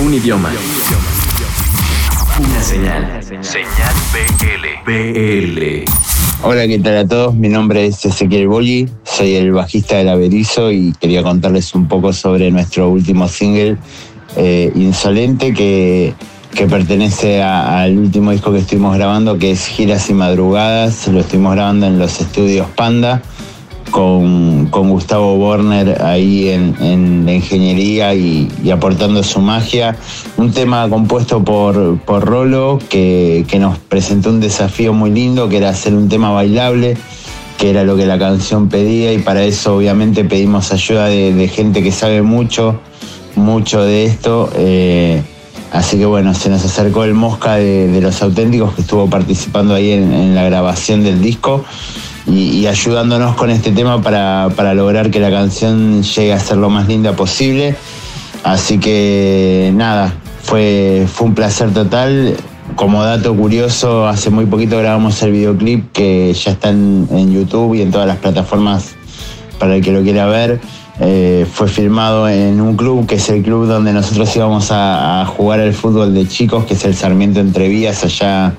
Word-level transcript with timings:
Un 0.00 0.14
idioma. 0.14 0.50
Una 2.38 2.62
señal. 2.62 3.20
Señal 3.22 3.94
BL. 4.12 4.90
BL. 4.92 5.84
Hola, 6.42 6.66
¿qué 6.66 6.78
tal 6.78 6.98
a 6.98 7.06
todos? 7.06 7.34
Mi 7.34 7.48
nombre 7.48 7.86
es 7.86 8.04
Ezequiel 8.04 8.48
Bolli, 8.48 8.88
soy 9.04 9.34
el 9.36 9.52
bajista 9.52 9.96
del 9.96 10.08
Averizo 10.08 10.70
y 10.72 10.92
quería 11.00 11.22
contarles 11.22 11.74
un 11.74 11.86
poco 11.88 12.12
sobre 12.12 12.50
nuestro 12.50 12.88
último 12.90 13.28
single, 13.28 13.78
eh, 14.36 14.70
Insolente, 14.74 15.54
que, 15.54 16.12
que 16.54 16.66
pertenece 16.66 17.42
a- 17.42 17.80
al 17.82 17.96
último 17.96 18.32
disco 18.32 18.52
que 18.52 18.58
estuvimos 18.58 18.96
grabando, 18.96 19.38
que 19.38 19.52
es 19.52 19.66
Giras 19.66 20.10
y 20.10 20.14
Madrugadas. 20.14 21.06
Lo 21.08 21.20
estuvimos 21.20 21.54
grabando 21.54 21.86
en 21.86 21.98
los 21.98 22.20
estudios 22.20 22.66
Panda 22.76 23.22
con, 23.94 24.66
con 24.72 24.90
Gustavo 24.90 25.36
Borner 25.36 26.02
ahí 26.02 26.48
en, 26.48 26.74
en 26.80 27.24
la 27.24 27.34
ingeniería 27.34 28.12
y, 28.12 28.50
aportando 28.72 29.22
su 29.22 29.38
magia. 29.38 29.96
Un 30.36 30.50
tema 30.50 30.88
compuesto 30.88 31.44
por, 31.44 32.00
por 32.00 32.24
Rolo 32.24 32.80
que, 32.88 33.46
que 33.46 33.60
nos 33.60 33.78
presentó 33.78 34.30
un 34.30 34.40
desafío 34.40 34.92
muy 34.92 35.12
lindo, 35.12 35.48
que 35.48 35.58
era 35.58 35.68
hacer 35.68 35.94
un 35.94 36.08
tema 36.08 36.32
bailable, 36.32 36.96
que 37.56 37.70
era 37.70 37.84
lo 37.84 37.96
que 37.96 38.04
la 38.04 38.18
canción 38.18 38.68
pedía 38.68 39.12
y 39.12 39.18
para 39.18 39.44
eso 39.44 39.76
obviamente 39.76 40.24
pedimos 40.24 40.72
ayuda 40.72 41.06
de, 41.06 41.46
gente 41.46 41.80
que 41.80 41.92
sabe 41.92 42.20
mucho, 42.22 42.80
mucho 43.36 43.84
de 43.84 44.06
esto. 44.06 44.50
eh, 44.56 45.22
Así 45.70 45.98
que 45.98 46.06
bueno, 46.06 46.34
se 46.34 46.50
nos 46.50 46.64
acercó 46.64 47.02
el 47.02 47.14
Mosca 47.14 47.56
de, 47.56 48.00
los 48.00 48.22
auténticos 48.22 48.74
que 48.74 48.82
estuvo 48.82 49.08
participando 49.08 49.74
ahí 49.74 49.90
en 49.92 50.34
la 50.34 50.44
grabación 50.44 51.02
del 51.02 51.20
disco 51.20 51.64
y, 52.26 52.66
ayudándonos 52.66 53.36
con 53.36 53.50
este 53.50 53.70
tema 53.70 54.00
para, 54.00 54.48
para 54.56 54.74
lograr 54.74 55.10
que 55.10 55.20
la 55.20 55.30
canción 55.30 56.02
llegue 56.02 56.32
a 56.32 56.40
ser 56.40 56.56
lo 56.56 56.70
más 56.70 56.88
linda 56.88 57.14
posible. 57.14 57.76
Así 58.42 58.78
que 58.78 59.72
nada, 59.74 60.14
fue, 60.42 61.06
fue 61.12 61.28
un 61.28 61.34
placer 61.34 61.72
total. 61.72 62.36
Como 62.76 63.04
dato 63.04 63.34
curioso, 63.36 64.06
hace 64.06 64.30
muy 64.30 64.46
poquito 64.46 64.78
grabamos 64.78 65.22
el 65.22 65.32
videoclip 65.32 65.92
que 65.92 66.32
ya 66.32 66.52
está 66.52 66.70
en, 66.70 67.32
YouTube 67.32 67.74
y 67.74 67.82
en 67.82 67.90
todas 67.90 68.06
las 68.06 68.16
plataformas 68.16 68.94
para 69.58 69.76
el 69.76 69.82
que 69.82 69.92
lo 69.92 70.02
quiera 70.02 70.26
ver. 70.26 70.60
Eh, 71.00 71.46
fue 71.50 71.68
filmado 71.68 72.28
en 72.28 72.60
un 72.60 72.76
club 72.76 73.06
que 73.06 73.16
es 73.16 73.28
el 73.28 73.42
club 73.42 73.66
donde 73.66 73.92
nosotros 73.92 74.34
íbamos 74.36 74.70
a, 74.70 75.22
a 75.22 75.26
jugar 75.26 75.60
al 75.60 75.74
fútbol 75.74 76.14
de 76.14 76.26
chicos, 76.26 76.64
que 76.64 76.74
es 76.74 76.84
el 76.84 76.94
Sarmiento 76.94 77.40
Entre 77.40 77.68
Vías, 77.68 78.02
allá 78.04 78.54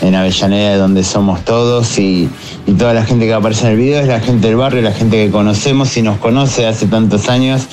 en 0.00 0.14
Avellaneda, 0.14 0.76
donde 0.76 1.04
somos 1.04 1.44
todos. 1.44 1.98
Y, 1.98 2.28
toda 2.78 2.92
la 2.92 3.04
gente 3.04 3.26
que 3.26 3.32
aparece 3.32 3.66
en 3.66 3.72
el 3.72 3.78
video 3.78 4.00
es 4.00 4.08
la 4.08 4.20
gente 4.20 4.48
del 4.48 4.56
barrio, 4.56 4.82
la 4.82 4.92
gente 4.92 5.24
que 5.24 5.30
conocemos 5.30 5.96
y 5.96 6.02
nos 6.02 6.18
conoce 6.18 6.66
hace 6.66 6.86
tantos 6.86 7.28
años. 7.28 7.66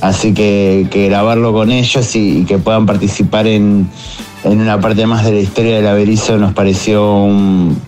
Así 0.00 0.34
que, 0.34 0.88
grabarlo 0.92 1.52
con 1.52 1.70
ellos 1.70 2.16
y, 2.16 2.44
que 2.44 2.58
puedan 2.58 2.86
participar 2.86 3.46
en, 3.46 3.88
en 4.44 4.60
una 4.60 4.80
parte 4.80 5.06
más 5.06 5.24
de 5.24 5.32
la 5.32 5.40
historia 5.40 5.76
del 5.76 5.86
Averizo 5.86 6.38
nos 6.38 6.54
pareció 6.54 7.22
un, 7.22 7.78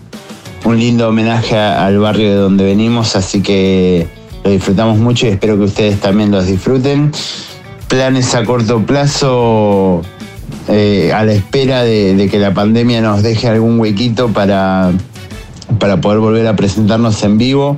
un 0.65 0.79
lindo 0.79 1.09
homenaje 1.09 1.57
al 1.57 1.99
barrio 1.99 2.29
de 2.29 2.35
donde 2.35 2.63
venimos, 2.63 3.15
así 3.15 3.41
que 3.41 4.07
lo 4.43 4.51
disfrutamos 4.51 4.97
mucho 4.97 5.25
y 5.25 5.29
espero 5.29 5.57
que 5.57 5.63
ustedes 5.63 5.99
también 5.99 6.31
los 6.31 6.47
disfruten. 6.47 7.11
Planes 7.87 8.33
a 8.35 8.43
corto 8.43 8.85
plazo, 8.85 10.01
eh, 10.67 11.11
a 11.13 11.23
la 11.25 11.33
espera 11.33 11.83
de, 11.83 12.27
que 12.29 12.39
la 12.39 12.53
pandemia 12.53 13.01
nos 13.01 13.21
deje 13.21 13.47
algún 13.47 13.79
huequito 13.79 14.29
para, 14.29 14.91
para 15.79 15.99
poder 15.99 16.19
volver 16.19 16.47
a 16.47 16.55
presentarnos 16.55 17.21
en 17.23 17.37
vivo. 17.37 17.77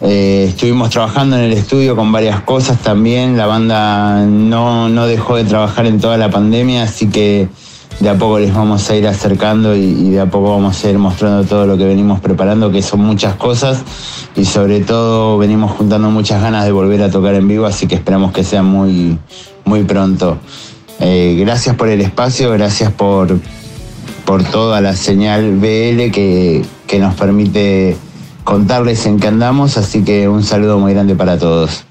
Eh, 0.00 0.46
estuvimos 0.48 0.90
trabajando 0.90 1.36
en 1.36 1.42
el 1.42 1.52
estudio 1.52 1.94
con 1.96 2.12
varias 2.12 2.40
cosas 2.42 2.78
también. 2.78 3.36
La 3.36 3.46
banda 3.46 4.24
no, 4.26 4.88
no 4.88 5.06
dejó 5.06 5.36
de 5.36 5.44
trabajar 5.44 5.86
en 5.86 6.00
toda 6.00 6.16
la 6.16 6.30
pandemia, 6.30 6.84
así 6.84 7.08
que 7.08 7.48
de 8.00 8.08
a 8.08 8.16
poco 8.16 8.38
les 8.38 8.52
vamos 8.52 8.88
a 8.90 8.96
ir 8.96 9.06
acercando 9.06 9.76
y, 9.76 9.80
y 9.80 10.10
de 10.10 10.20
a 10.20 10.26
poco 10.26 10.50
vamos 10.50 10.84
a 10.84 10.90
ir 10.90 10.98
mostrando 10.98 11.44
todo 11.44 11.66
lo 11.66 11.76
que 11.76 11.84
venimos 11.84 12.20
preparando, 12.20 12.70
que 12.72 12.82
son 12.82 13.00
muchas 13.00 13.34
cosas 13.34 13.84
y 14.34 14.44
sobre 14.44 14.80
todo 14.80 15.38
venimos 15.38 15.72
juntando 15.72 16.10
muchas 16.10 16.42
ganas 16.42 16.64
de 16.64 16.72
volver 16.72 17.02
a 17.02 17.10
tocar 17.10 17.34
en 17.34 17.46
vivo, 17.46 17.66
así 17.66 17.86
que 17.86 17.94
esperamos 17.94 18.32
que 18.32 18.44
sea 18.44 18.62
muy, 18.62 19.18
muy 19.64 19.84
pronto. 19.84 20.38
Eh, 21.04 21.36
gracias 21.36 21.74
por 21.74 21.88
el 21.88 22.00
espacio, 22.00 22.52
gracias 22.52 22.92
por, 22.92 23.40
por 24.24 24.44
toda 24.44 24.80
la 24.80 24.94
señal 24.94 25.56
BL 25.56 26.12
que, 26.12 26.64
que 26.86 26.98
nos 27.00 27.14
permite 27.14 27.96
contarles 28.44 29.04
en 29.06 29.18
qué 29.18 29.26
andamos, 29.26 29.76
así 29.76 30.04
que 30.04 30.28
un 30.28 30.44
saludo 30.44 30.78
muy 30.78 30.94
grande 30.94 31.16
para 31.16 31.38
todos. 31.38 31.84